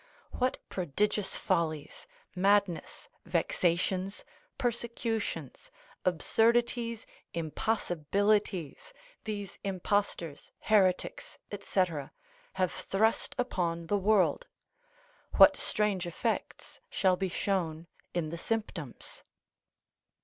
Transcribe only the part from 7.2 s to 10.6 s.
impossibilities, these impostors,